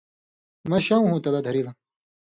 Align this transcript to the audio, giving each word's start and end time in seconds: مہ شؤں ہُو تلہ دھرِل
مہ 0.69 0.77
شؤں 0.85 1.07
ہُو 1.09 1.17
تلہ 1.23 1.41
دھرِل 1.45 1.67